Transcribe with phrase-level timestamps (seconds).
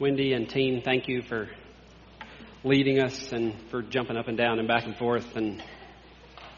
[0.00, 1.50] Wendy and Teen, thank you for
[2.64, 5.36] leading us and for jumping up and down and back and forth.
[5.36, 5.62] And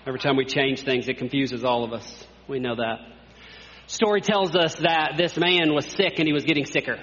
[0.07, 2.25] every time we change things, it confuses all of us.
[2.47, 2.99] We know that.
[3.89, 7.03] Story tells us that this man was sick and he was getting sicker.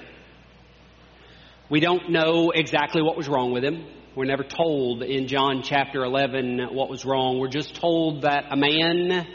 [1.70, 3.86] We don't know exactly what was wrong with him.
[4.16, 7.40] We're never told in John chapter 11 what was wrong.
[7.40, 9.28] We're just told that a man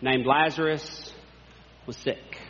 [0.00, 1.12] named Lazarus
[1.84, 2.43] was sick.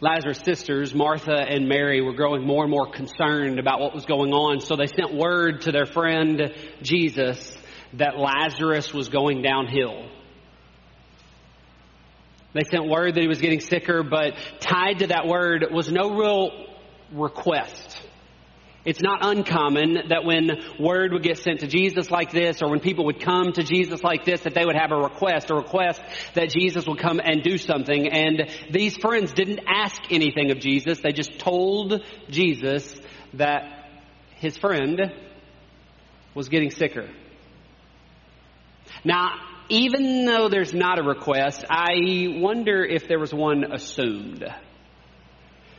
[0.00, 4.32] Lazarus' sisters, Martha and Mary, were growing more and more concerned about what was going
[4.32, 7.56] on, so they sent word to their friend Jesus
[7.94, 10.10] that Lazarus was going downhill.
[12.52, 16.14] They sent word that he was getting sicker, but tied to that word was no
[16.14, 16.50] real
[17.12, 18.02] request.
[18.86, 22.78] It's not uncommon that when word would get sent to Jesus like this, or when
[22.78, 26.00] people would come to Jesus like this, that they would have a request, a request
[26.34, 28.06] that Jesus would come and do something.
[28.06, 31.00] And these friends didn't ask anything of Jesus.
[31.00, 32.00] They just told
[32.30, 32.94] Jesus
[33.34, 33.90] that
[34.36, 35.00] his friend
[36.34, 37.10] was getting sicker.
[39.04, 39.30] Now,
[39.68, 44.44] even though there's not a request, I wonder if there was one assumed.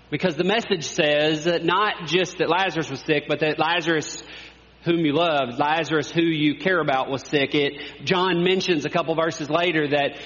[0.09, 4.23] Because the message says not just that Lazarus was sick, but that Lazarus
[4.83, 7.53] whom you love, Lazarus who you care about was sick.
[7.53, 10.17] It, John mentions a couple verses later that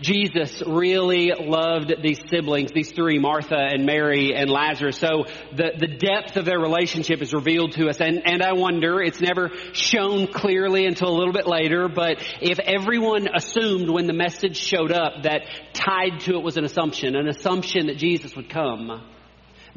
[0.00, 4.96] Jesus really loved these siblings, these three, Martha and Mary and Lazarus.
[4.96, 8.00] So the, the depth of their relationship is revealed to us.
[8.00, 12.60] And, and I wonder, it's never shown clearly until a little bit later, but if
[12.60, 15.42] everyone assumed when the message showed up that
[15.72, 19.02] tied to it was an assumption, an assumption that Jesus would come,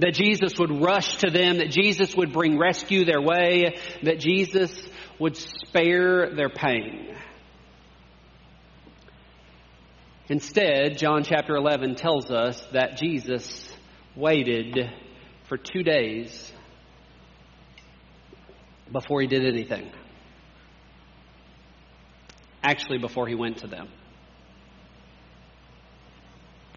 [0.02, 4.76] that Jesus would rush to them, that Jesus would bring rescue their way, that Jesus
[5.20, 7.16] would spare their pain.
[10.28, 13.70] Instead, John chapter 11 tells us that Jesus
[14.16, 14.90] waited
[15.48, 16.52] for two days
[18.92, 19.92] before he did anything.
[22.64, 23.88] Actually, before he went to them.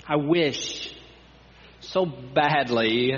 [0.06, 0.94] I wish
[1.89, 3.12] so badly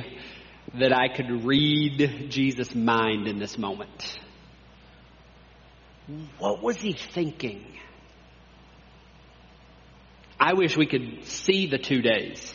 [0.78, 4.19] that I could read Jesus' mind in this moment.
[6.38, 7.65] What was he thinking?
[10.38, 12.53] I wish we could see the two days.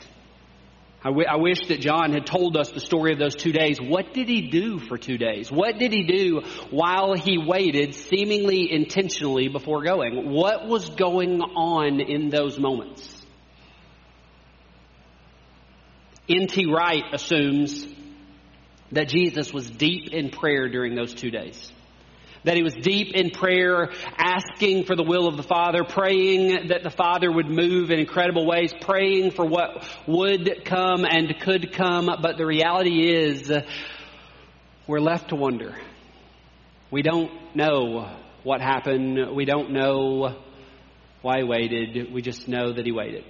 [1.03, 3.79] I, w- I wish that John had told us the story of those two days.
[3.81, 5.51] What did he do for two days?
[5.51, 10.29] What did he do while he waited, seemingly intentionally, before going?
[10.29, 13.20] What was going on in those moments?
[16.29, 16.65] N.T.
[16.67, 17.85] Wright assumes
[18.91, 21.71] that Jesus was deep in prayer during those two days
[22.43, 26.83] that he was deep in prayer, asking for the will of the Father, praying that
[26.83, 32.09] the Father would move in incredible ways, praying for what would come and could come.
[32.21, 33.51] But the reality is,
[34.87, 35.75] we're left to wonder.
[36.89, 38.11] We don't know
[38.43, 39.35] what happened.
[39.35, 40.35] We don't know
[41.21, 42.11] why he waited.
[42.11, 43.23] We just know that he waited.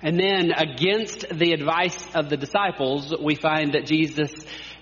[0.00, 4.32] And then, against the advice of the disciples, we find that Jesus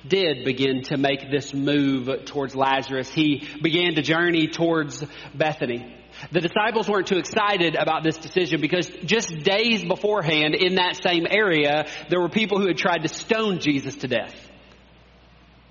[0.07, 3.11] did begin to make this move towards Lazarus.
[3.11, 5.03] He began to journey towards
[5.35, 5.95] Bethany.
[6.33, 11.27] The disciples weren't too excited about this decision because just days beforehand in that same
[11.29, 14.35] area, there were people who had tried to stone Jesus to death.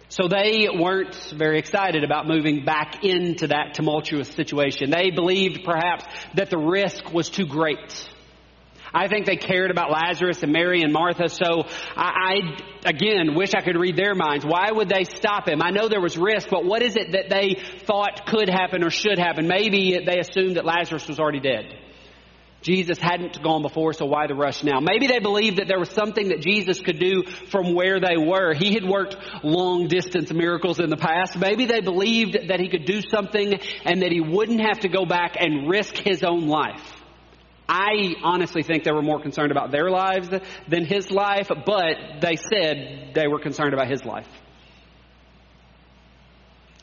[0.10, 4.92] So they weren't very excited about moving back into that tumultuous situation.
[4.92, 8.08] They believed perhaps that the risk was too great.
[8.96, 11.66] I think they cared about Lazarus and Mary and Martha, so
[11.98, 12.40] I,
[12.86, 14.46] I, again, wish I could read their minds.
[14.46, 15.62] Why would they stop him?
[15.62, 18.90] I know there was risk, but what is it that they thought could happen or
[18.90, 19.48] should happen?
[19.48, 21.66] Maybe they assumed that Lazarus was already dead.
[22.62, 24.80] Jesus hadn't gone before, so why the rush now?
[24.80, 28.56] Maybe they believed that there was something that Jesus could do from where they were.
[28.56, 31.38] He had worked long distance miracles in the past.
[31.38, 35.06] Maybe they believed that he could do something and that he wouldn't have to go
[35.06, 36.95] back and risk his own life.
[37.68, 40.30] I honestly think they were more concerned about their lives
[40.68, 44.28] than his life, but they said they were concerned about his life.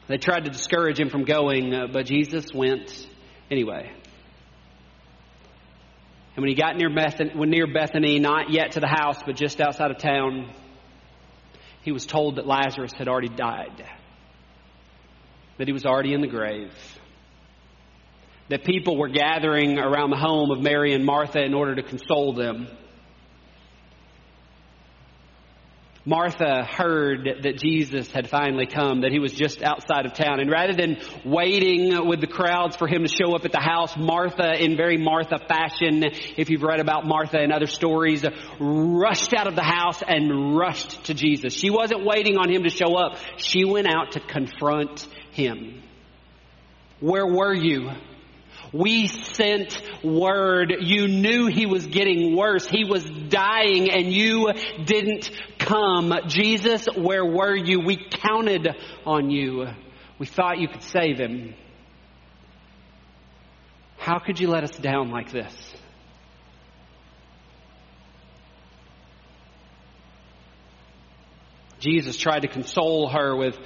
[0.09, 3.07] They tried to discourage him from going, uh, but Jesus went
[3.51, 3.93] anyway.
[6.35, 9.61] And when he got near Bethany, near Bethany, not yet to the house, but just
[9.61, 10.51] outside of town,
[11.83, 13.85] he was told that Lazarus had already died,
[15.59, 16.73] that he was already in the grave
[18.53, 22.35] that people were gathering around the home of Mary and Martha in order to console
[22.35, 22.69] them.
[26.05, 30.39] Martha heard that Jesus had finally come, that he was just outside of town.
[30.39, 33.97] And rather than waiting with the crowds for him to show up at the house,
[33.97, 36.05] Martha, in very Martha fashion,
[36.37, 38.23] if you've read about Martha and other stories,
[38.61, 41.55] rushed out of the house and rushed to Jesus.
[41.55, 43.17] She wasn't waiting on him to show up.
[43.39, 45.83] She went out to confront him.
[47.01, 47.93] Where were you?
[48.73, 50.75] We sent word.
[50.81, 52.67] You knew he was getting worse.
[52.67, 54.51] He was dying and you
[54.85, 56.13] didn't come.
[56.27, 57.81] Jesus, where were you?
[57.81, 58.69] We counted
[59.05, 59.67] on you.
[60.19, 61.55] We thought you could save him.
[63.99, 65.55] How could you let us down like this?
[71.79, 73.59] Jesus tried to console her with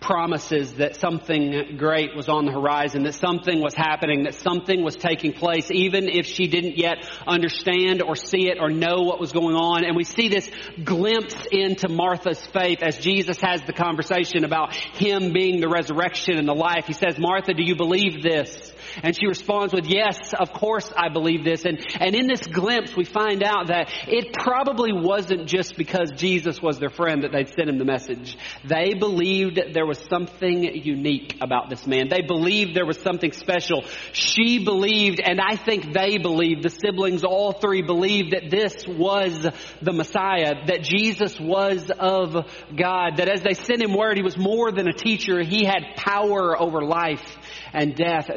[0.00, 4.94] promises that something great was on the horizon, that something was happening, that something was
[4.94, 9.32] taking place, even if she didn't yet understand or see it or know what was
[9.32, 9.84] going on.
[9.84, 10.48] And we see this
[10.84, 16.46] glimpse into Martha's faith as Jesus has the conversation about Him being the resurrection and
[16.46, 16.86] the life.
[16.86, 18.72] He says, Martha, do you believe this?
[19.02, 21.64] And she responds with, yes, of course I believe this.
[21.64, 26.60] And, and in this glimpse, we find out that it probably wasn't just because Jesus
[26.60, 28.36] was their friend that they'd sent him the message.
[28.64, 32.08] They believed there was something unique about this man.
[32.08, 33.84] They believed there was something special.
[34.12, 39.46] She believed, and I think they believed, the siblings, all three believed that this was
[39.82, 42.34] the Messiah, that Jesus was of
[42.76, 45.42] God, that as they sent him word, he was more than a teacher.
[45.42, 47.24] He had power over life
[47.72, 48.30] and death.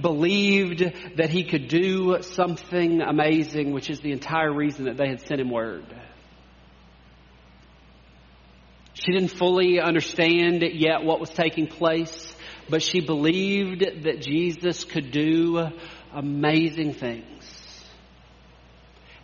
[0.00, 0.80] Believed
[1.16, 5.40] that he could do something amazing, which is the entire reason that they had sent
[5.40, 5.84] him word.
[8.94, 12.34] She didn't fully understand yet what was taking place,
[12.68, 15.66] but she believed that Jesus could do
[16.12, 17.26] amazing things.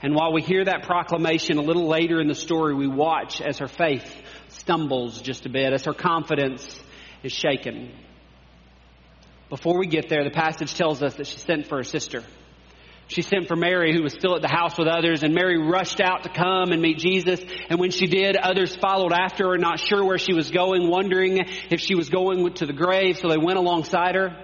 [0.01, 3.59] And while we hear that proclamation a little later in the story, we watch as
[3.59, 4.09] her faith
[4.49, 6.81] stumbles just a bit, as her confidence
[7.23, 7.93] is shaken.
[9.49, 12.23] Before we get there, the passage tells us that she sent for her sister.
[13.07, 15.99] She sent for Mary, who was still at the house with others, and Mary rushed
[15.99, 17.41] out to come and meet Jesus.
[17.71, 21.39] And when she did, others followed after her, not sure where she was going, wondering
[21.71, 24.37] if she was going to the grave, so they went alongside her.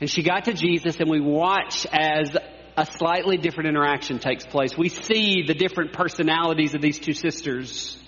[0.00, 2.34] And she got to Jesus, and we watch as
[2.78, 4.76] a slightly different interaction takes place.
[4.76, 7.98] We see the different personalities of these two sisters.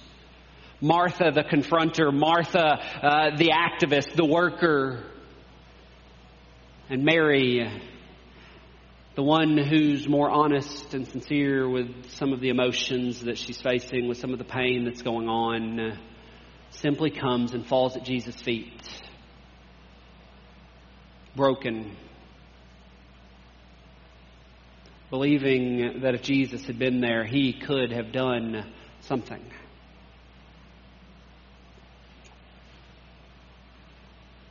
[0.80, 5.04] Martha, the confronter, Martha, uh, the activist, the worker,
[6.90, 7.70] and Mary,
[9.14, 14.08] the one who's more honest and sincere with some of the emotions that she's facing,
[14.08, 15.98] with some of the pain that's going on,
[16.70, 18.80] simply comes and falls at Jesus' feet.
[21.36, 21.94] Broken.
[25.10, 29.44] Believing that if Jesus had been there, he could have done something.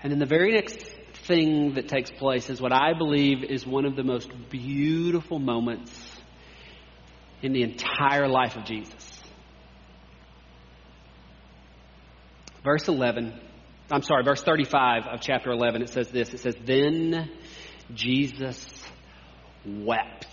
[0.04, 0.97] And in the very next
[1.28, 5.92] thing that takes place is what I believe is one of the most beautiful moments
[7.42, 9.22] in the entire life of Jesus.
[12.64, 13.40] Verse 11,
[13.92, 16.34] I'm sorry, verse 35 of chapter 11, it says this.
[16.34, 17.30] It says, Then
[17.94, 18.68] Jesus
[19.66, 20.26] wept.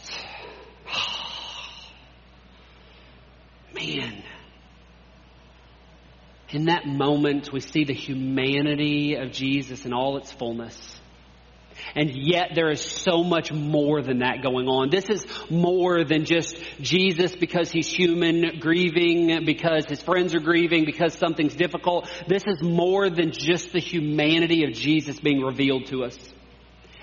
[3.75, 4.23] Man,
[6.55, 11.01] in that moment, we see the humanity of Jesus in all its fullness.
[11.95, 14.91] And yet there is so much more than that going on.
[14.91, 20.85] This is more than just Jesus because he's human, grieving, because his friends are grieving,
[20.85, 22.09] because something's difficult.
[22.27, 26.17] This is more than just the humanity of Jesus being revealed to us.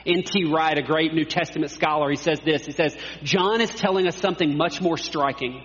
[0.06, 0.46] N.T.
[0.46, 2.66] Wright, a great New Testament scholar, he says this.
[2.66, 5.64] He says, John is telling us something much more striking.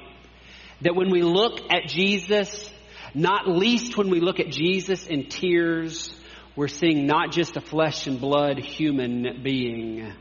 [0.82, 2.70] That when we look at Jesus
[3.16, 6.14] not least when we look at Jesus in tears,
[6.54, 10.12] we're seeing not just a flesh and blood human being,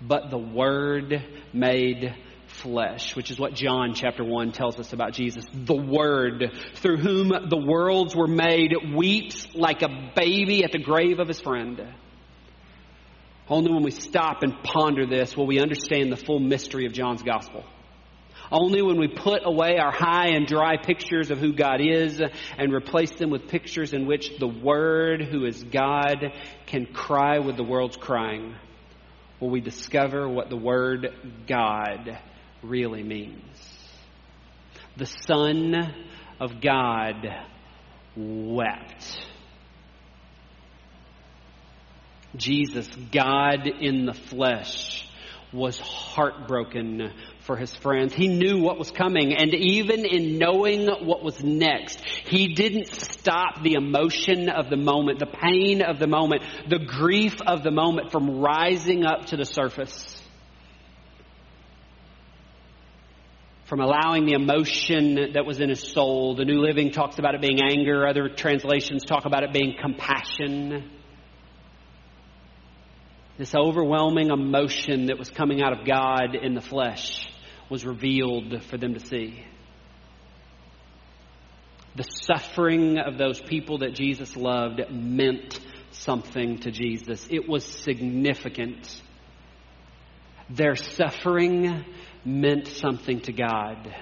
[0.00, 1.20] but the Word
[1.52, 2.14] made
[2.46, 5.44] flesh, which is what John chapter 1 tells us about Jesus.
[5.52, 11.18] The Word, through whom the worlds were made, weeps like a baby at the grave
[11.18, 11.80] of his friend.
[13.48, 17.22] Only when we stop and ponder this will we understand the full mystery of John's
[17.22, 17.64] gospel.
[18.50, 22.20] Only when we put away our high and dry pictures of who God is
[22.58, 26.32] and replace them with pictures in which the Word, who is God,
[26.66, 28.54] can cry with the world's crying,
[29.40, 31.08] will we discover what the word
[31.46, 32.18] God
[32.62, 33.42] really means.
[34.96, 35.94] The Son
[36.40, 37.26] of God
[38.16, 39.20] wept.
[42.36, 45.08] Jesus, God in the flesh,
[45.54, 48.12] was heartbroken for his friends.
[48.12, 53.62] He knew what was coming, and even in knowing what was next, he didn't stop
[53.62, 58.10] the emotion of the moment, the pain of the moment, the grief of the moment
[58.10, 60.20] from rising up to the surface.
[63.66, 66.34] From allowing the emotion that was in his soul.
[66.36, 70.90] The New Living talks about it being anger, other translations talk about it being compassion.
[73.36, 77.28] This overwhelming emotion that was coming out of God in the flesh
[77.68, 79.44] was revealed for them to see.
[81.96, 85.58] The suffering of those people that Jesus loved meant
[85.90, 87.26] something to Jesus.
[87.30, 89.00] It was significant.
[90.50, 91.84] Their suffering
[92.24, 93.94] meant something to God.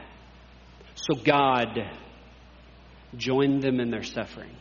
[0.94, 1.78] So God
[3.16, 4.56] joined them in their suffering.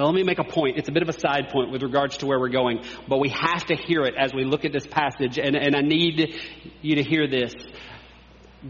[0.00, 0.78] Now, let me make a point.
[0.78, 3.28] It's a bit of a side point with regards to where we're going, but we
[3.28, 6.40] have to hear it as we look at this passage, and, and I need
[6.80, 7.54] you to hear this.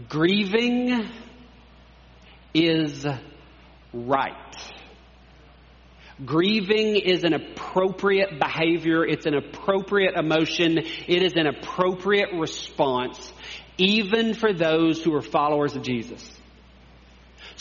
[0.09, 1.09] Grieving
[2.53, 3.07] is
[3.93, 4.73] right.
[6.25, 9.05] Grieving is an appropriate behavior.
[9.05, 10.79] It's an appropriate emotion.
[10.79, 13.31] It is an appropriate response,
[13.77, 16.40] even for those who are followers of Jesus.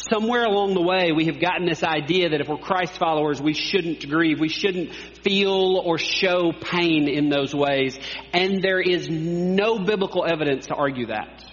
[0.09, 3.52] Somewhere along the way, we have gotten this idea that if we're Christ followers, we
[3.52, 4.40] shouldn't grieve.
[4.40, 7.99] We shouldn't feel or show pain in those ways.
[8.33, 11.45] And there is no biblical evidence to argue that.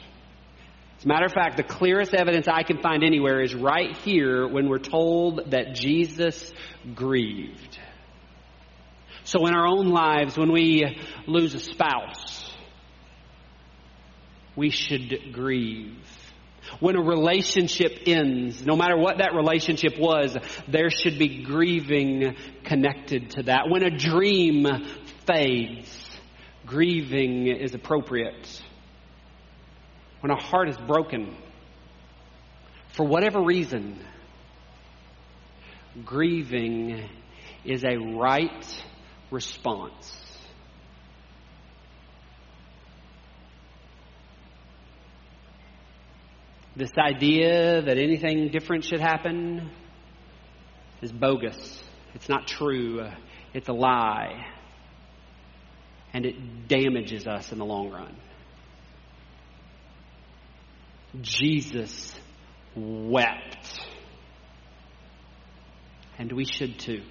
[0.98, 4.48] As a matter of fact, the clearest evidence I can find anywhere is right here
[4.48, 6.54] when we're told that Jesus
[6.96, 7.78] grieved.
[9.26, 12.50] So in our own lives, when we lose a spouse,
[14.56, 16.17] we should grieve.
[16.80, 23.32] When a relationship ends, no matter what that relationship was, there should be grieving connected
[23.32, 23.70] to that.
[23.70, 24.66] When a dream
[25.26, 26.10] fades,
[26.66, 28.62] grieving is appropriate.
[30.22, 31.36] When a heart is broken,
[32.94, 34.00] for whatever reason,
[36.04, 37.08] grieving
[37.64, 38.84] is a right
[39.32, 40.27] response.
[46.78, 49.72] This idea that anything different should happen
[51.02, 51.84] is bogus.
[52.14, 53.02] It's not true.
[53.02, 53.16] Uh,
[53.52, 54.46] it's a lie.
[56.14, 58.16] And it damages us in the long run.
[61.20, 62.14] Jesus
[62.76, 63.82] wept.
[66.20, 67.02] And we should too.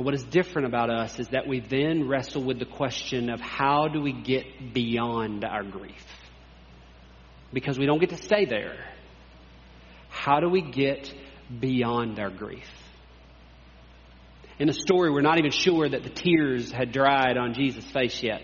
[0.00, 3.38] And what is different about us is that we then wrestle with the question of
[3.38, 6.06] how do we get beyond our grief?
[7.52, 8.82] Because we don't get to stay there.
[10.08, 11.12] How do we get
[11.60, 12.70] beyond our grief?
[14.58, 18.22] In the story, we're not even sure that the tears had dried on Jesus' face
[18.22, 18.40] yet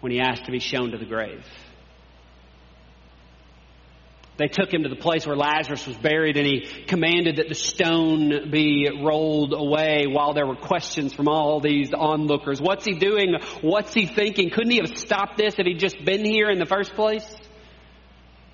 [0.00, 1.42] when he asked to be shown to the grave.
[4.36, 7.54] They took him to the place where Lazarus was buried and he commanded that the
[7.54, 12.60] stone be rolled away while there were questions from all these onlookers.
[12.60, 13.36] What's he doing?
[13.60, 14.50] What's he thinking?
[14.50, 17.24] Couldn't he have stopped this if he'd just been here in the first place?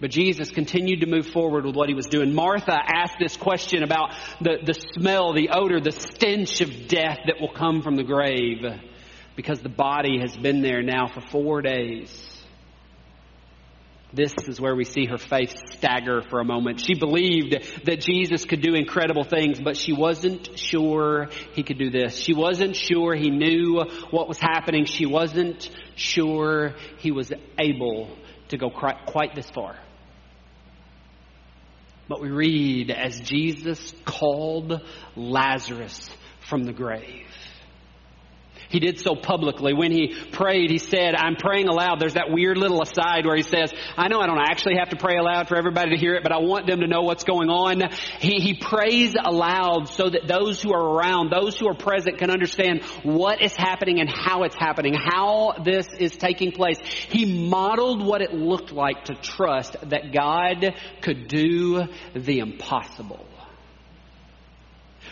[0.00, 2.34] But Jesus continued to move forward with what he was doing.
[2.34, 7.40] Martha asked this question about the, the smell, the odor, the stench of death that
[7.40, 8.64] will come from the grave
[9.34, 12.39] because the body has been there now for four days.
[14.12, 16.81] This is where we see her faith stagger for a moment.
[16.81, 21.90] She believed that Jesus could do incredible things, but she wasn't sure he could do
[21.90, 22.17] this.
[22.17, 24.85] She wasn't sure he knew what was happening.
[24.85, 28.17] She wasn't sure he was able
[28.49, 29.76] to go quite this far.
[32.09, 34.81] But we read as Jesus called
[35.14, 37.29] Lazarus from the grave.
[38.71, 39.75] He did so publicly.
[39.75, 42.00] When he prayed, he said, I'm praying aloud.
[42.00, 44.97] There's that weird little aside where he says, I know I don't actually have to
[44.97, 47.50] pray aloud for everybody to hear it, but I want them to know what's going
[47.50, 47.91] on.
[48.21, 52.31] He, he prays aloud so that those who are around, those who are present can
[52.31, 56.79] understand what is happening and how it's happening, how this is taking place.
[57.09, 61.85] He modeled what it looked like to trust that God could do
[62.15, 63.27] the impossible.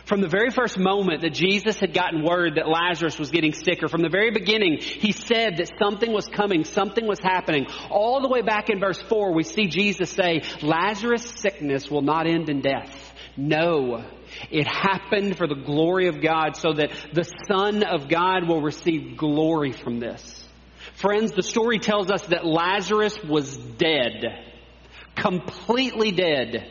[0.09, 3.89] From the very first moment that Jesus had gotten word that Lazarus was getting sicker,
[3.89, 7.67] from the very beginning, he said that something was coming, something was happening.
[7.91, 12.27] All the way back in verse 4, we see Jesus say, Lazarus' sickness will not
[12.27, 13.13] end in death.
[13.37, 14.03] No,
[14.51, 19.19] it happened for the glory of God so that the Son of God will receive
[19.19, 20.49] glory from this.
[20.95, 24.25] Friends, the story tells us that Lazarus was dead.
[25.17, 26.67] Completely dead.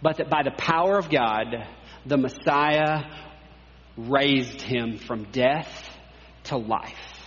[0.00, 1.66] But that by the power of God,
[2.06, 3.04] the Messiah
[3.96, 5.88] raised him from death
[6.44, 7.19] to life.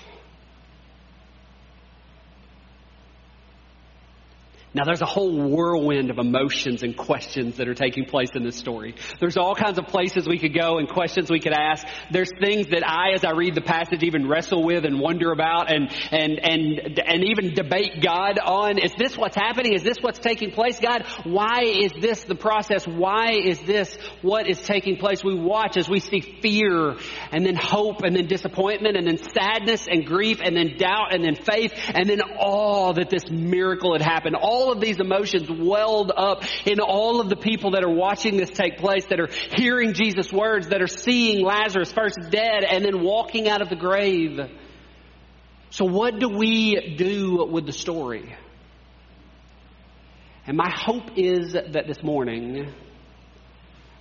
[4.76, 8.56] Now, there's a whole whirlwind of emotions and questions that are taking place in this
[8.56, 8.96] story.
[9.20, 11.86] There's all kinds of places we could go and questions we could ask.
[12.10, 15.72] There's things that I, as I read the passage, even wrestle with and wonder about
[15.72, 18.80] and, and, and, and even debate God on.
[18.80, 19.74] Is this what's happening?
[19.74, 20.80] Is this what's taking place?
[20.80, 22.88] God, why is this the process?
[22.88, 25.24] Why is this what is taking place?
[25.24, 26.96] We watch as we see fear
[27.32, 31.24] and then hope and then disappointment and then sadness and grief and then doubt and
[31.24, 34.36] then faith and then all that this miracle had happened.
[34.36, 38.38] All all of these emotions welled up in all of the people that are watching
[38.38, 42.86] this take place, that are hearing Jesus' words, that are seeing Lazarus first dead and
[42.86, 44.40] then walking out of the grave.
[45.70, 48.36] So what do we do with the story?
[50.48, 52.72] And my hope is that this morning,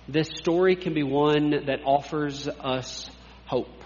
[0.07, 3.09] this story can be one that offers us
[3.45, 3.81] hope.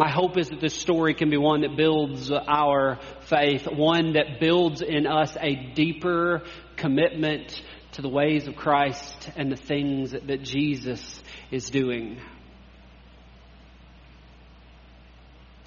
[0.00, 4.40] My hope is that this story can be one that builds our faith, one that
[4.40, 6.40] builds in us a deeper
[6.76, 7.60] commitment
[7.92, 12.18] to the ways of Christ and the things that Jesus is doing.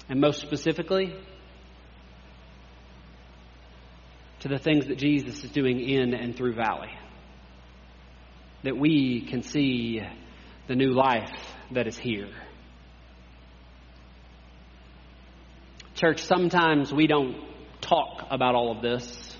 [0.08, 1.14] And most specifically,
[4.40, 6.90] to the things that Jesus is doing in and through Valley.
[8.64, 10.00] That we can see
[10.66, 11.30] the new life
[11.70, 12.32] that is here.
[15.94, 17.36] Church, sometimes we don't
[17.80, 19.36] talk about all of this.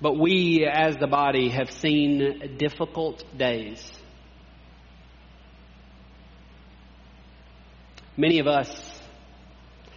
[0.00, 3.88] But we, as the body, have seen difficult days.
[8.16, 8.68] Many of us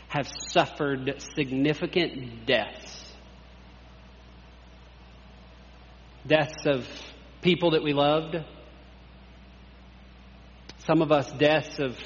[0.09, 3.13] have suffered significant deaths.
[6.27, 6.87] Deaths of
[7.41, 8.37] people that we loved.
[10.85, 11.97] Some of us, deaths of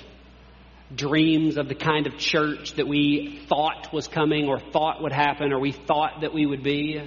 [0.94, 5.52] dreams of the kind of church that we thought was coming or thought would happen
[5.52, 7.02] or we thought that we would be.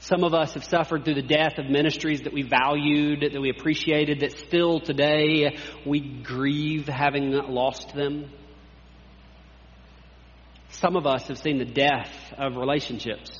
[0.00, 3.50] Some of us have suffered through the death of ministries that we valued, that we
[3.50, 8.30] appreciated, that still today we grieve having lost them.
[10.70, 13.36] Some of us have seen the death of relationships.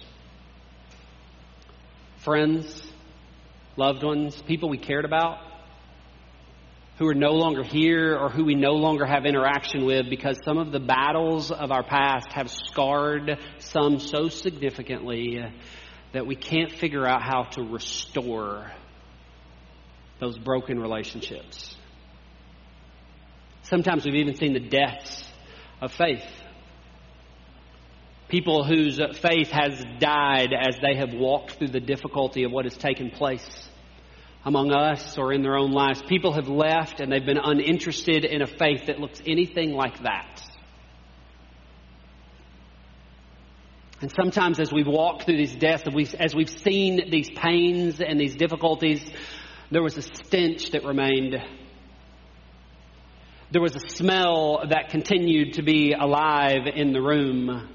[2.19, 2.83] Friends,
[3.77, 5.48] loved ones, people we cared about
[6.99, 10.59] who are no longer here or who we no longer have interaction with because some
[10.59, 15.39] of the battles of our past have scarred some so significantly
[16.13, 18.73] that we can't figure out how to restore
[20.19, 21.77] those broken relationships.
[23.63, 25.31] Sometimes we've even seen the deaths
[25.81, 26.25] of faith.
[28.29, 32.77] People whose faith has died as they have walked through the difficulty of what has
[32.77, 33.68] taken place
[34.49, 36.03] among us or in their own lives.
[36.09, 40.43] People have left and they've been uninterested in a faith that looks anything like that.
[44.01, 45.85] And sometimes as we've walked through these deaths,
[46.19, 49.05] as we've seen these pains and these difficulties,
[49.71, 51.37] there was a stench that remained.
[53.51, 57.69] There was a smell that continued to be alive in the room.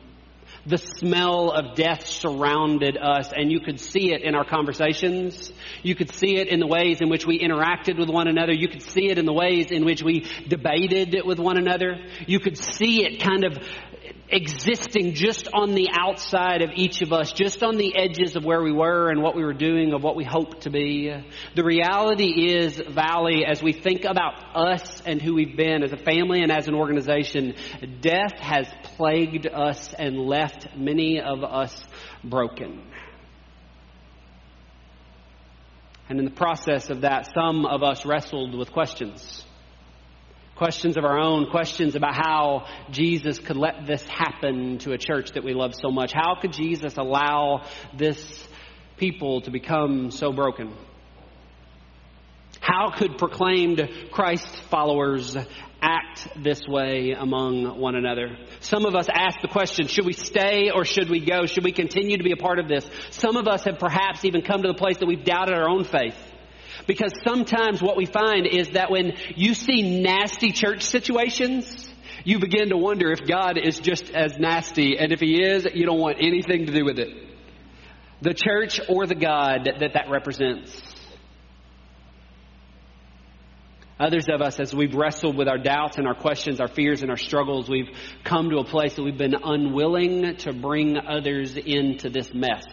[0.65, 5.52] The smell of death surrounded us, and you could see it in our conversations.
[5.82, 8.54] You could see it in the ways in which we interacted with one another.
[8.54, 11.97] You could see it in the ways in which we debated with one another.
[12.28, 13.58] You could see it kind of
[14.34, 18.62] existing just on the outside of each of us, just on the edges of where
[18.62, 21.13] we were and what we were doing, of what we hoped to be.
[21.56, 25.98] The reality is, Valley, as we think about us and who we've been as a
[25.98, 27.54] family and as an organization,
[28.02, 31.86] death has plagued us and left many of us
[32.24, 32.82] broken.
[36.10, 39.46] And in the process of that, some of us wrestled with questions
[40.56, 45.32] questions of our own, questions about how Jesus could let this happen to a church
[45.32, 46.13] that we love so much.
[46.13, 47.66] How could Jesus allow
[47.98, 48.48] this
[48.98, 50.74] people to become so broken?
[52.60, 55.36] How could proclaimed Christ followers
[55.82, 58.38] act this way among one another?
[58.62, 61.46] Some of us ask the question, should we stay or should we go?
[61.46, 62.89] Should we continue to be a part of this?
[63.10, 65.84] Some of us have perhaps even come to the place that we've doubted our own
[65.84, 66.16] faith.
[66.88, 71.91] Because sometimes what we find is that when you see nasty church situations,
[72.24, 74.98] you begin to wonder if God is just as nasty.
[74.98, 77.10] And if He is, you don't want anything to do with it.
[78.22, 80.82] The church or the God that that represents.
[84.00, 87.12] Others of us, as we've wrestled with our doubts and our questions, our fears and
[87.12, 87.89] our struggles, we've
[88.24, 92.63] come to a place that we've been unwilling to bring others into this mess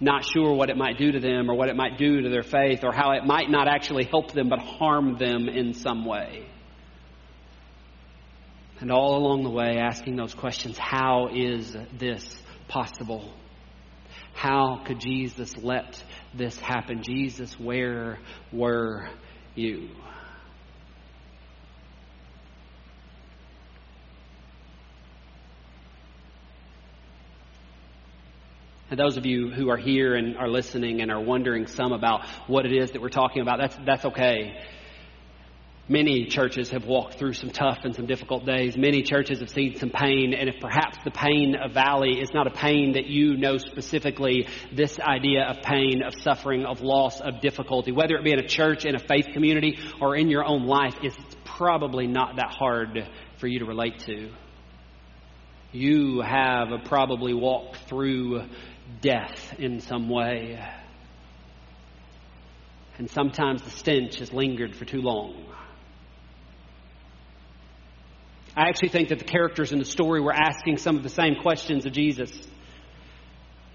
[0.00, 2.42] not sure what it might do to them or what it might do to their
[2.42, 6.46] faith or how it might not actually help them but harm them in some way.
[8.80, 13.32] And all along the way, asking those questions how is this possible?
[14.34, 16.00] How could Jesus let
[16.32, 17.02] this happen?
[17.02, 18.20] Jesus, where
[18.52, 19.08] were
[19.56, 19.88] you?
[28.90, 32.26] And those of you who are here and are listening and are wondering some about
[32.46, 34.58] what it is that we're talking about, that's, that's okay.
[35.90, 38.76] Many churches have walked through some tough and some difficult days.
[38.76, 42.46] Many churches have seen some pain, and if perhaps the pain of Valley is not
[42.46, 47.40] a pain that you know specifically, this idea of pain, of suffering, of loss, of
[47.40, 50.66] difficulty, whether it be in a church, in a faith community, or in your own
[50.66, 54.30] life, is probably not that hard for you to relate to.
[55.72, 58.44] You have probably walked through
[59.00, 60.58] death in some way.
[62.96, 65.44] And sometimes the stench has lingered for too long.
[68.56, 71.36] I actually think that the characters in the story were asking some of the same
[71.42, 72.32] questions of Jesus.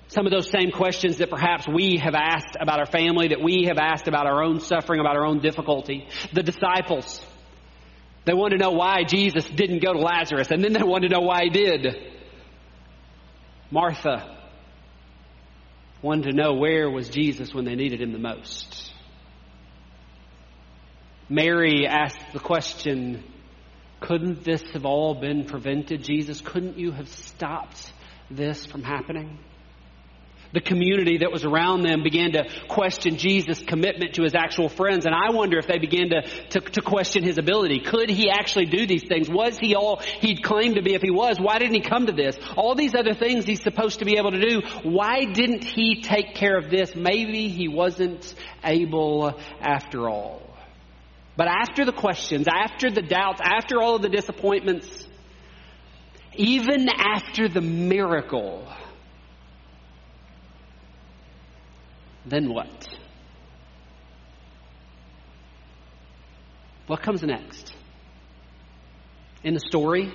[0.10, 3.66] Some of those same questions that perhaps we have asked about our family, that we
[3.68, 6.08] have asked about our own suffering, about our own difficulty.
[6.34, 7.26] The disciples,
[8.26, 11.14] they wanted to know why Jesus didn't go to Lazarus, and then they wanted to
[11.16, 11.88] know why he did.
[13.70, 14.38] Martha,
[16.02, 18.92] wanted to know where was Jesus when they needed him the most.
[21.30, 23.24] Mary asked the question,
[24.00, 26.42] couldn't this have all been prevented, Jesus?
[26.42, 27.92] Couldn't you have stopped
[28.30, 29.40] this from happening?
[30.54, 35.06] The community that was around them began to question Jesus' commitment to his actual friends.
[35.06, 37.80] And I wonder if they began to, to, to, question his ability.
[37.80, 39.30] Could he actually do these things?
[39.30, 41.40] Was he all he'd claimed to be if he was?
[41.40, 42.38] Why didn't he come to this?
[42.56, 44.62] All these other things he's supposed to be able to do.
[44.84, 46.96] Why didn't he take care of this?
[46.96, 50.42] Maybe he wasn't able after all.
[51.36, 54.88] But after the questions, after the doubts, after all of the disappointments,
[56.36, 58.68] even after the miracle,
[62.26, 62.88] then what?
[66.88, 67.74] What comes next?
[69.44, 70.14] In the story?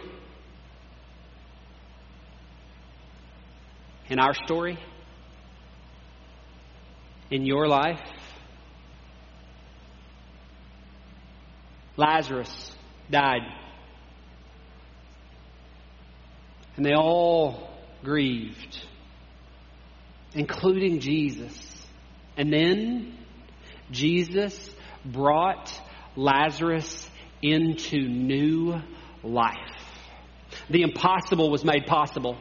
[4.09, 4.79] In our story?
[7.31, 8.01] In your life?
[11.97, 12.73] Lazarus
[13.11, 13.42] died.
[16.77, 17.71] And they all
[18.05, 18.79] grieved,
[20.33, 21.67] including Jesus.
[22.38, 23.18] And then
[23.90, 24.70] Jesus
[25.05, 25.70] brought
[26.16, 27.11] Lazarus
[27.42, 28.81] into new
[29.22, 29.57] life.
[30.70, 32.37] The impossible was made possible.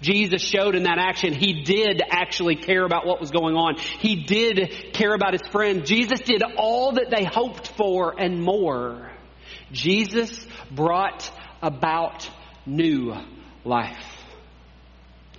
[0.00, 3.76] Jesus showed in that action he did actually care about what was going on.
[3.76, 5.84] He did care about his friend.
[5.84, 9.10] Jesus did all that they hoped for and more.
[9.72, 11.30] Jesus brought
[11.62, 12.28] about
[12.66, 13.14] new
[13.64, 14.14] life.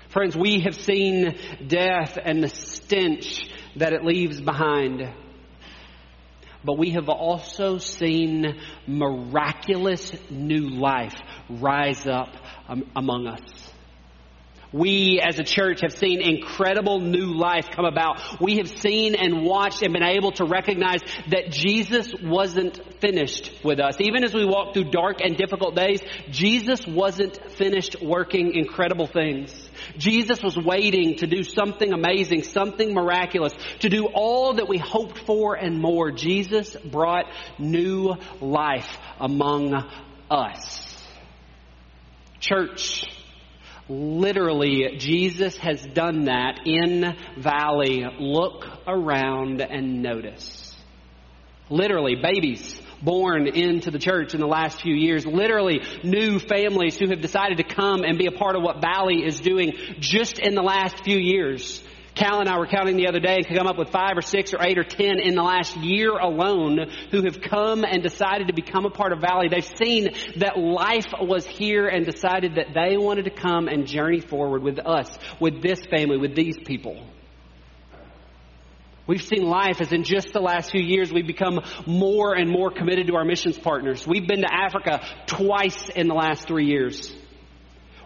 [0.09, 5.09] Friends, we have seen death and the stench that it leaves behind.
[6.63, 11.15] But we have also seen miraculous new life
[11.49, 12.29] rise up
[12.95, 13.74] among us.
[14.71, 18.41] We as a church have seen incredible new life come about.
[18.41, 23.79] We have seen and watched and been able to recognize that Jesus wasn't finished with
[23.79, 23.95] us.
[23.99, 29.69] Even as we walk through dark and difficult days, Jesus wasn't finished working incredible things.
[29.97, 35.19] Jesus was waiting to do something amazing, something miraculous, to do all that we hoped
[35.19, 36.11] for and more.
[36.11, 37.25] Jesus brought
[37.59, 39.73] new life among
[40.29, 41.05] us.
[42.39, 43.05] Church,
[43.87, 48.03] Literally, Jesus has done that in Valley.
[48.19, 50.75] Look around and notice.
[51.69, 55.25] Literally, babies born into the church in the last few years.
[55.25, 59.23] Literally, new families who have decided to come and be a part of what Valley
[59.23, 61.83] is doing just in the last few years.
[62.15, 64.21] Cal and I were counting the other day and could come up with five or
[64.21, 68.47] six or eight or ten in the last year alone who have come and decided
[68.47, 69.49] to become a part of Valley.
[69.49, 74.21] They've seen that life was here and decided that they wanted to come and journey
[74.21, 77.05] forward with us, with this family, with these people.
[79.07, 82.71] We've seen life as in just the last few years we've become more and more
[82.71, 84.07] committed to our missions partners.
[84.07, 87.13] We've been to Africa twice in the last three years.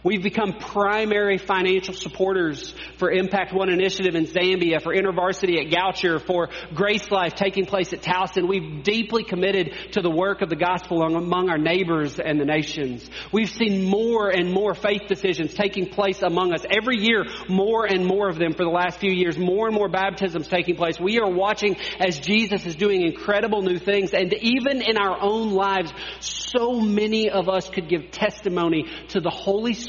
[0.02, 6.26] We've become primary financial supporters for Impact One Initiative in Zambia, for InterVarsity at Goucher,
[6.26, 8.48] for Grace Life taking place at Towson.
[8.48, 13.10] We've deeply committed to the work of the gospel among our neighbors and the nations.
[13.34, 16.64] We've seen more and more faith decisions taking place among us.
[16.70, 19.90] Every year, more and more of them for the last few years, more and more
[19.90, 20.98] baptisms taking place.
[20.98, 24.14] We are watching as Jesus is doing incredible new things.
[24.14, 29.30] And even in our own lives, so many of us could give testimony to the
[29.30, 29.88] Holy Spirit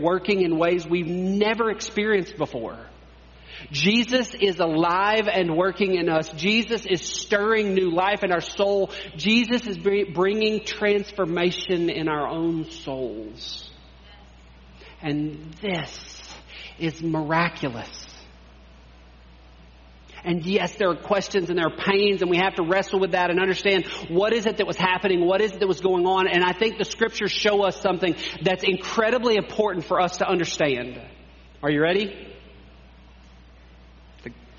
[0.00, 2.78] working in ways we've never experienced before.
[3.72, 6.28] Jesus is alive and working in us.
[6.30, 8.90] Jesus is stirring new life in our soul.
[9.16, 13.70] Jesus is bringing transformation in our own souls.
[15.02, 16.22] And this
[16.78, 18.07] is miraculous.
[20.24, 23.12] And yes, there are questions and there are pains and we have to wrestle with
[23.12, 25.24] that and understand what is it that was happening?
[25.24, 26.28] What is it that was going on?
[26.28, 31.00] And I think the scriptures show us something that's incredibly important for us to understand.
[31.62, 32.34] Are you ready?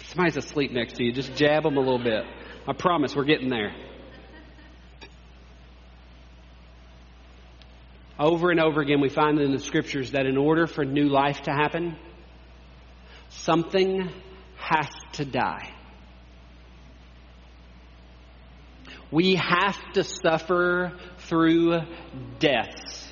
[0.07, 1.11] Somebody's asleep next to you.
[1.11, 2.23] Just jab them a little bit.
[2.67, 3.75] I promise we're getting there.
[8.19, 11.43] Over and over again, we find in the scriptures that in order for new life
[11.43, 11.95] to happen,
[13.29, 14.09] something
[14.57, 15.73] has to die.
[19.11, 21.79] We have to suffer through
[22.37, 23.11] deaths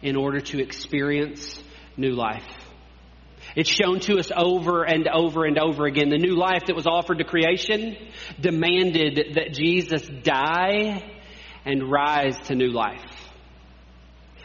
[0.00, 1.62] in order to experience
[1.96, 2.46] new life.
[3.54, 6.08] It's shown to us over and over and over again.
[6.08, 7.96] The new life that was offered to creation
[8.40, 11.02] demanded that Jesus die
[11.64, 13.04] and rise to new life.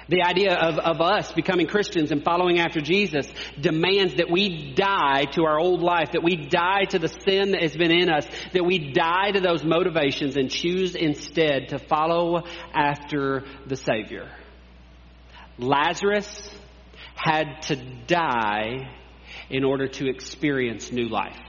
[0.10, 3.28] The idea of, of us becoming Christians and following after Jesus
[3.60, 7.62] demands that we die to our old life, that we die to the sin that
[7.62, 12.44] has been in us, that we die to those motivations and choose instead to follow
[12.74, 14.32] after the Savior.
[15.58, 16.56] Lazarus
[17.16, 18.94] had to die
[19.50, 21.47] in order to experience new life.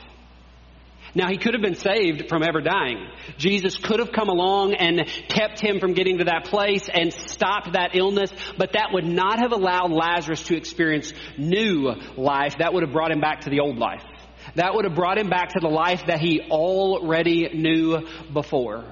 [1.15, 3.09] Now, he could have been saved from ever dying.
[3.37, 7.73] Jesus could have come along and kept him from getting to that place and stopped
[7.73, 12.57] that illness, but that would not have allowed Lazarus to experience new life.
[12.59, 14.03] That would have brought him back to the old life.
[14.55, 18.85] That would have brought him back to the life that he already knew before.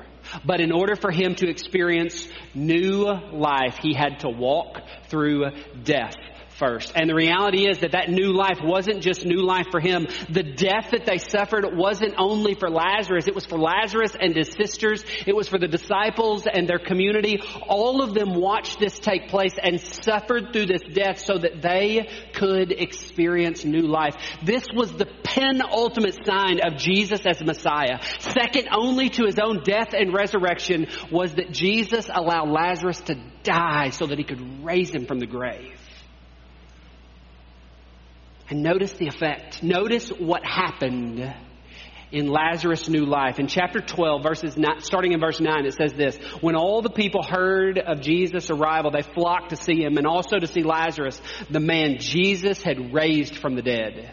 [0.45, 5.51] But in order for him to experience new life, he had to walk through
[5.85, 6.15] death
[6.59, 6.93] first.
[6.95, 10.07] And the reality is that that new life wasn't just new life for him.
[10.29, 13.27] The death that they suffered wasn't only for Lazarus.
[13.27, 15.05] It was for Lazarus and his sisters.
[15.27, 17.41] It was for the disciples and their community.
[17.69, 22.09] All of them watched this take place and suffered through this death so that they
[22.35, 24.17] could experience new life.
[24.43, 28.01] This was the penultimate sign of Jesus as Messiah.
[28.19, 33.91] Second only to his own death and resurrection was that Jesus allowed Lazarus to die
[33.91, 35.76] so that he could raise him from the grave.
[38.49, 39.63] And notice the effect.
[39.63, 41.35] Notice what happened
[42.13, 43.39] in Lazarus' new life.
[43.39, 46.91] In chapter 12, verses nine, starting in verse 9, it says this When all the
[46.91, 51.21] people heard of Jesus' arrival, they flocked to see him and also to see Lazarus,
[51.51, 54.13] the man Jesus had raised from the dead.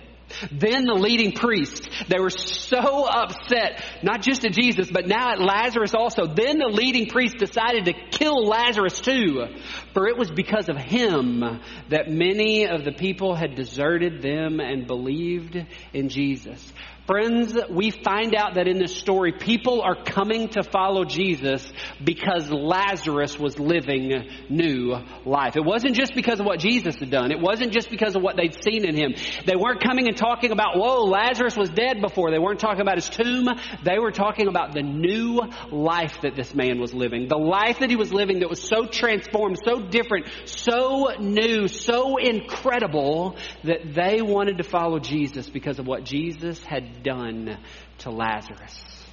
[0.52, 5.39] Then the leading priests, they were so upset, not just at Jesus, but now at
[5.39, 6.28] Lazarus also.
[6.28, 9.46] Then the leading priests decided to kill Lazarus too,
[9.93, 11.43] for it was because of him
[11.89, 15.58] that many of the people had deserted them and believed
[15.93, 16.74] in Jesus.
[17.06, 21.70] Friends, we find out that in this story, people are coming to follow Jesus
[22.02, 25.58] because Lazarus was living new life.
[25.58, 27.32] It wasn't just because of what Jesus had done.
[27.32, 29.16] It wasn't just because of what they'd seen in him.
[29.46, 32.32] They weren't coming and talking about, whoa, Lazarus was dead before.
[32.32, 33.50] They weren't talking about his tomb.
[33.84, 37.28] They were talking about the new life that this man was living.
[37.28, 42.16] The life that he was living that was so transformed, so different, so new, so
[42.16, 43.36] incredible
[43.66, 46.63] that they wanted to follow Jesus because of what Jesus
[47.01, 47.58] done
[47.99, 49.06] to Lazarus.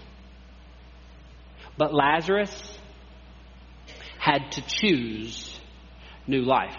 [1.79, 2.79] But Lazarus
[4.19, 5.59] had to choose
[6.27, 6.77] new life.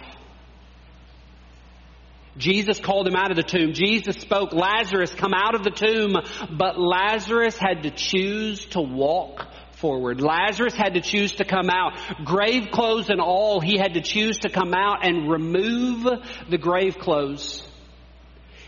[2.37, 3.73] Jesus called him out of the tomb.
[3.73, 6.15] Jesus spoke, Lazarus, come out of the tomb.
[6.57, 10.21] But Lazarus had to choose to walk forward.
[10.21, 11.93] Lazarus had to choose to come out.
[12.23, 16.07] Grave clothes and all, he had to choose to come out and remove
[16.49, 17.67] the grave clothes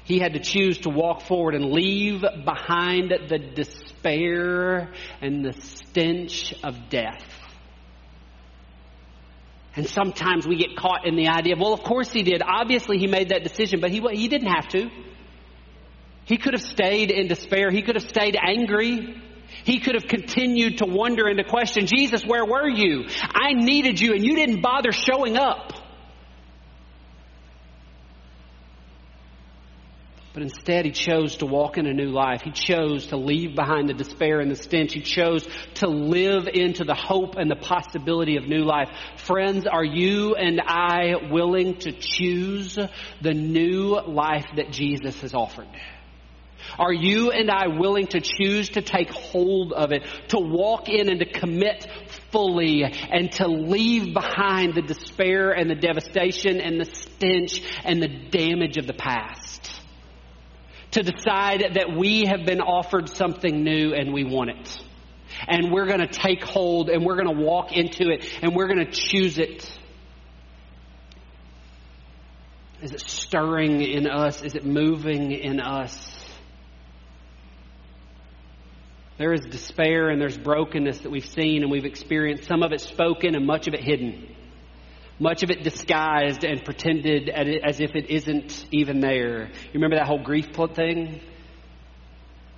[0.06, 6.54] he had to choose to walk forward and leave behind the despair and the stench
[6.64, 7.24] of death.
[9.76, 12.44] And sometimes we get caught in the idea of, well, of course he did.
[12.46, 14.90] Obviously he made that decision, but he, he didn't have to.
[16.26, 17.72] He could have stayed in despair.
[17.72, 19.22] He could have stayed angry.
[19.64, 23.06] He could have continued to wonder and to question, Jesus, where were you?
[23.34, 25.73] I needed you and you didn't bother showing up.
[30.34, 32.42] But instead, he chose to walk in a new life.
[32.42, 34.94] He chose to leave behind the despair and the stench.
[34.94, 38.90] He chose to live into the hope and the possibility of new life.
[39.18, 42.80] Friends, are you and I willing to choose
[43.22, 45.68] the new life that Jesus has offered?
[46.80, 51.10] Are you and I willing to choose to take hold of it, to walk in
[51.10, 51.86] and to commit
[52.32, 58.08] fully, and to leave behind the despair and the devastation and the stench and the
[58.08, 59.53] damage of the past?
[60.94, 64.82] To decide that we have been offered something new and we want it.
[65.48, 68.68] And we're going to take hold and we're going to walk into it and we're
[68.68, 69.70] going to choose it.
[72.82, 74.44] Is it stirring in us?
[74.44, 76.10] Is it moving in us?
[79.18, 82.82] There is despair and there's brokenness that we've seen and we've experienced, some of it
[82.82, 84.36] spoken and much of it hidden
[85.24, 89.48] much of it disguised and pretended as if it isn't even there.
[89.48, 91.22] You remember that whole grief thing?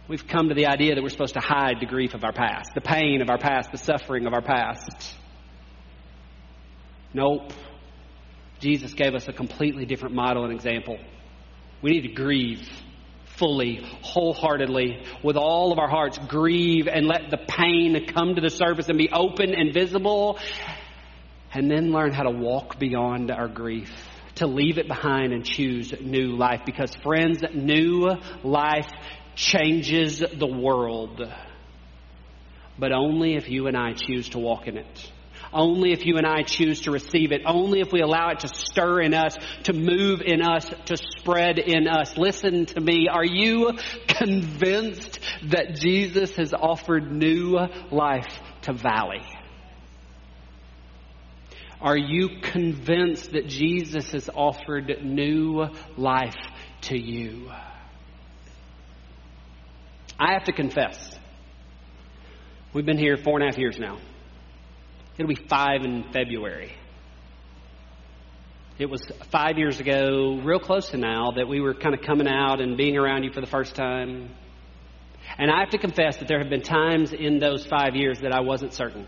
[0.08, 2.72] We've come to the idea that we're supposed to hide the grief of our past,
[2.74, 5.14] the pain of our past, the suffering of our past.
[7.14, 7.54] Nope.
[8.60, 10.98] Jesus gave us a completely different model and example.
[11.84, 12.68] We need to grieve
[13.38, 16.18] fully, wholeheartedly, with all of our hearts.
[16.28, 20.40] Grieve and let the pain come to the surface and be open and visible
[21.56, 23.90] and then learn how to walk beyond our grief,
[24.36, 26.62] to leave it behind and choose new life.
[26.66, 28.12] Because, friends, new
[28.44, 28.90] life
[29.36, 31.22] changes the world,
[32.78, 35.12] but only if you and I choose to walk in it.
[35.54, 37.44] Only if you and I choose to receive it.
[37.46, 41.60] Only if we allow it to stir in us, to move in us, to spread
[41.60, 42.18] in us.
[42.18, 43.08] Listen to me.
[43.10, 43.72] Are you
[44.08, 47.58] convinced that Jesus has offered new
[47.90, 48.28] life
[48.64, 49.22] to Valley?
[51.82, 56.36] Are you convinced that Jesus has offered new life
[56.84, 57.52] to you?
[60.18, 61.18] I have to confess,
[62.74, 64.00] we've been here four and a half years now.
[65.18, 66.74] It'll be five in February.
[68.78, 72.28] It was five years ago, real close to now, that we were kind of coming
[72.28, 74.30] out and being around you for the first time.
[75.38, 78.34] And I have to confess that there have been times in those five years that
[78.34, 79.08] I wasn't certain.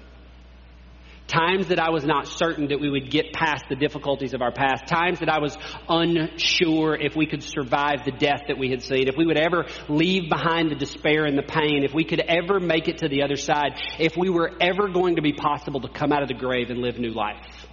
[1.28, 4.52] Times that I was not certain that we would get past the difficulties of our
[4.52, 4.88] past.
[4.88, 5.58] Times that I was
[5.90, 9.10] unsure if we could survive the death that we had seen.
[9.10, 11.84] If we would ever leave behind the despair and the pain.
[11.84, 13.74] If we could ever make it to the other side.
[14.00, 16.80] If we were ever going to be possible to come out of the grave and
[16.80, 17.68] live new life.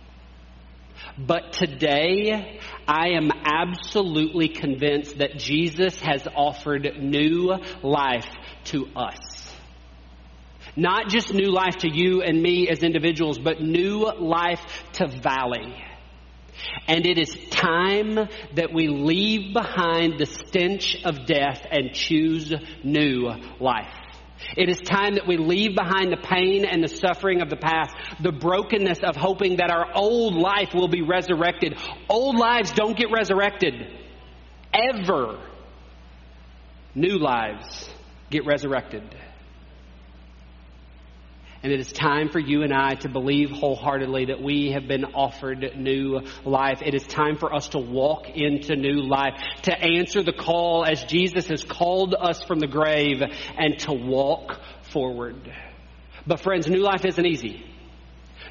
[1.17, 8.27] But today, I am absolutely convinced that Jesus has offered new life
[8.65, 9.34] to us.
[10.77, 15.75] Not just new life to you and me as individuals, but new life to Valley.
[16.87, 23.33] And it is time that we leave behind the stench of death and choose new
[23.61, 23.93] life.
[24.57, 27.95] It is time that we leave behind the pain and the suffering of the past,
[28.21, 31.79] the brokenness of hoping that our old life will be resurrected.
[32.09, 33.75] Old lives don't get resurrected.
[34.73, 35.41] Ever.
[36.95, 37.89] New lives
[38.31, 39.03] get resurrected.
[41.65, 45.07] And it is time for you and I to believe wholeheartedly that we have been
[45.07, 46.83] offered new life.
[46.85, 51.03] It is time for us to walk into new life, to answer the call as
[51.05, 53.23] Jesus has called us from the grave
[53.57, 54.61] and to walk
[54.93, 55.37] forward.
[56.27, 57.65] But friends, new life isn't easy.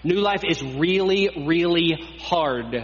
[0.03, 2.83] New life is really, really hard.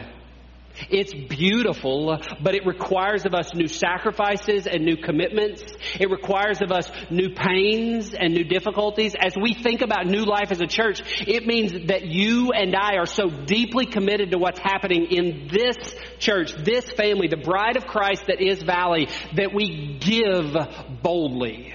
[0.89, 5.63] It's beautiful, but it requires of us new sacrifices and new commitments.
[5.99, 9.15] It requires of us new pains and new difficulties.
[9.19, 12.95] As we think about new life as a church, it means that you and I
[12.95, 15.77] are so deeply committed to what's happening in this
[16.19, 20.55] church, this family, the bride of Christ that is Valley, that we give
[21.01, 21.73] boldly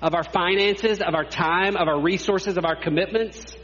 [0.00, 3.57] of our finances, of our time, of our resources, of our commitments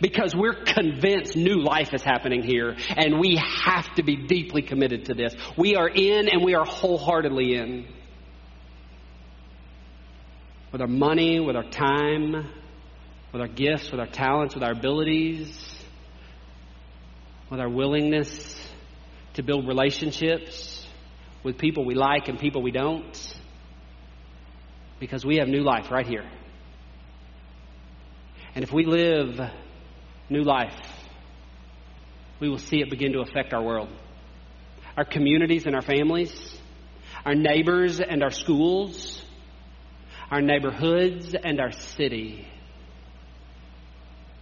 [0.00, 5.06] because we're convinced new life is happening here and we have to be deeply committed
[5.06, 5.34] to this.
[5.56, 7.86] We are in and we are wholeheartedly in.
[10.72, 12.50] With our money, with our time,
[13.32, 15.56] with our gifts, with our talents, with our abilities,
[17.50, 18.60] with our willingness
[19.34, 20.84] to build relationships
[21.44, 23.34] with people we like and people we don't.
[24.98, 26.28] Because we have new life right here.
[28.54, 29.38] And if we live
[30.28, 30.74] new life,
[32.40, 33.88] we will see it begin to affect our world,
[34.96, 36.58] our communities and our families,
[37.24, 39.24] our neighbors and our schools,
[40.30, 42.46] our neighborhoods and our city.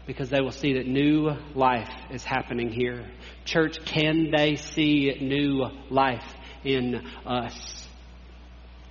[0.06, 3.08] Because they will see that new life is happening here.
[3.44, 6.26] Church, can they see new life
[6.64, 7.81] in us?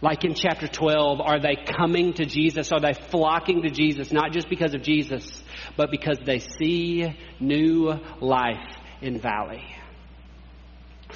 [0.02, 2.72] Like in chapter 12, are they coming to Jesus?
[2.72, 5.44] Are they flocking to Jesus, not just because of Jesus,
[5.78, 9.64] but because they see new life in Valley?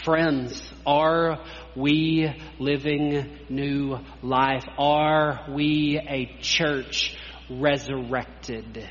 [0.03, 1.43] Friends, are
[1.75, 2.29] we
[2.59, 4.65] living new life?
[4.77, 7.17] Are we a church
[7.49, 8.87] resurrected?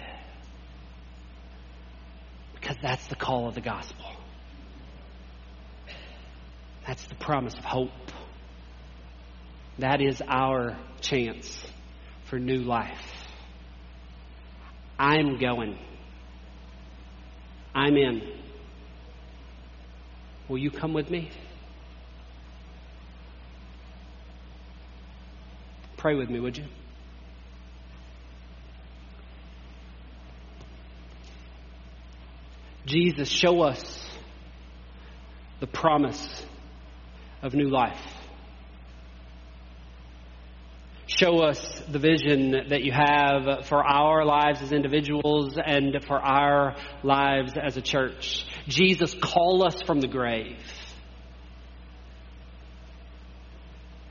[2.54, 4.06] Because that's the call of the gospel.
[6.84, 7.90] That's the promise of hope.
[9.78, 11.66] That is our chance
[12.26, 13.00] for new life.
[14.98, 15.78] I'm going.
[17.74, 18.22] I'm in.
[20.48, 21.30] Will you come with me?
[25.96, 26.66] Pray with me, would you?
[32.86, 34.06] Jesus, show us
[35.60, 36.44] the promise
[37.42, 38.13] of new life.
[41.16, 46.74] Show us the vision that you have for our lives as individuals and for our
[47.04, 48.44] lives as a church.
[48.66, 50.58] Jesus, call us from the grave.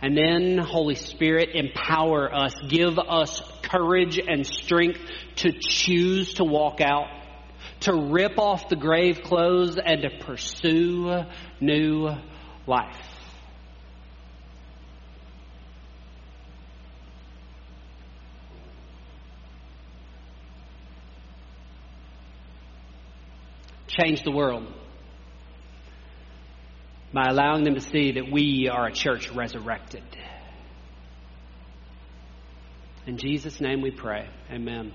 [0.01, 2.53] And then, Holy Spirit, empower us.
[2.69, 4.99] Give us courage and strength
[5.37, 7.07] to choose to walk out,
[7.81, 11.23] to rip off the grave clothes, and to pursue
[11.59, 12.09] new
[12.65, 13.12] life.
[23.99, 24.67] Change the world
[27.13, 30.03] by allowing them to see that we are a church resurrected.
[33.05, 34.27] In Jesus' name we pray.
[34.51, 34.93] Amen.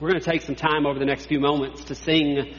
[0.00, 2.54] We're going to take some time over the next few moments to sing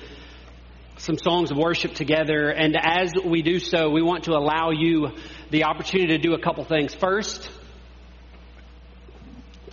[0.97, 2.49] some songs of worship together.
[2.49, 5.09] And as we do so, we want to allow you
[5.51, 6.95] the opportunity to do a couple things.
[6.95, 7.49] First,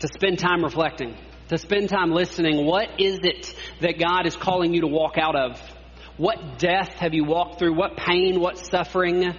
[0.00, 1.16] to spend time reflecting
[1.48, 2.64] to spend time listening.
[2.64, 5.60] What is it that God is calling you to walk out of?
[6.16, 7.74] What death have you walked through?
[7.74, 8.40] What pain?
[8.40, 9.34] What suffering?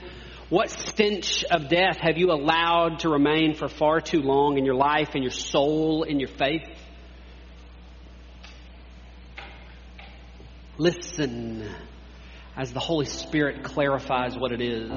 [0.49, 4.76] What stench of death have you allowed to remain for far too long in your
[4.76, 6.68] life, in your soul, in your faith?
[10.78, 11.68] Listen
[12.56, 14.91] as the Holy Spirit clarifies what it is.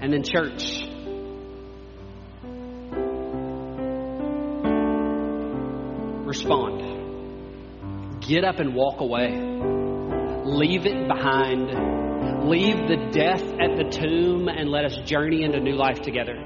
[0.00, 0.82] And then, church,
[6.30, 8.22] respond.
[8.22, 9.30] Get up and walk away.
[10.44, 12.48] Leave it behind.
[12.48, 16.36] Leave the death at the tomb and let us journey into new life together.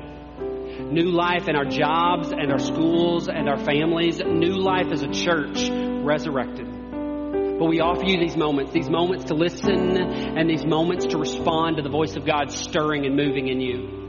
[0.91, 4.21] New life in our jobs and our schools and our families.
[4.25, 6.67] New life as a church resurrected.
[7.59, 11.77] But we offer you these moments, these moments to listen and these moments to respond
[11.77, 14.05] to the voice of God stirring and moving in you.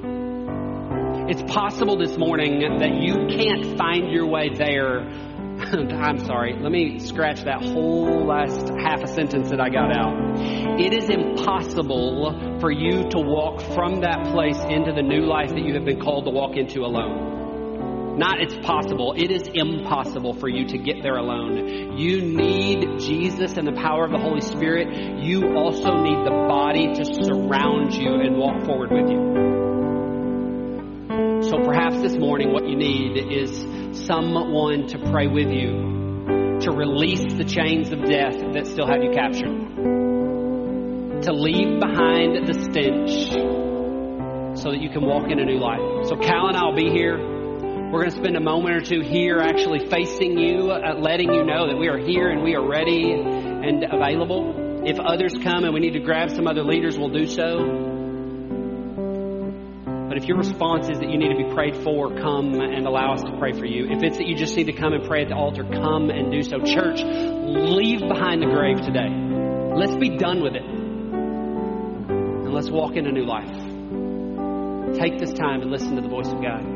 [1.28, 5.35] It's possible this morning that you can't find your way there
[5.74, 10.40] I'm sorry, let me scratch that whole last half a sentence that I got out.
[10.80, 15.62] It is impossible for you to walk from that place into the new life that
[15.62, 18.18] you have been called to walk into alone.
[18.20, 21.98] Not it's possible, it is impossible for you to get there alone.
[21.98, 25.24] You need Jesus and the power of the Holy Spirit.
[25.24, 29.65] You also need the body to surround you and walk forward with you.
[31.56, 37.34] So perhaps this morning what you need is someone to pray with you, to release
[37.34, 39.56] the chains of death that still have you captured,
[41.22, 43.32] to leave behind the stench
[44.60, 45.80] so that you can walk in a new life.
[46.10, 47.18] So Cal and I will be here.
[47.18, 51.46] We're going to spend a moment or two here actually facing you, uh, letting you
[51.46, 54.84] know that we are here and we are ready and available.
[54.86, 57.95] If others come and we need to grab some other leaders, we'll do so.
[60.16, 63.16] But if your response is that you need to be prayed for, come and allow
[63.16, 63.92] us to pray for you.
[63.92, 66.32] If it's that you just need to come and pray at the altar, come and
[66.32, 66.60] do so.
[66.60, 69.10] Church, leave behind the grave today.
[69.76, 70.64] Let's be done with it.
[70.64, 73.52] And let's walk in a new life.
[74.98, 76.75] Take this time and listen to the voice of God.